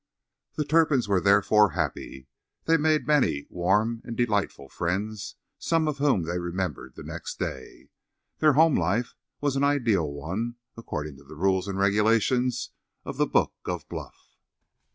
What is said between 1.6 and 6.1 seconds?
happy. They made many warm and delightful friends, some of